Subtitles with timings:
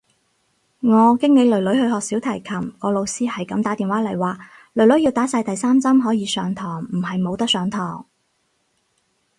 [0.79, 4.39] 我經理囡囡去學小提琴，個老師係咁打電話嚟話，
[4.73, 8.03] 囡囡要打晒第三針可以上堂，唔係冇得上堂。